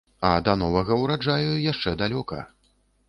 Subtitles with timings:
[0.27, 2.43] А да новага ўраджаю яшчэ далёка.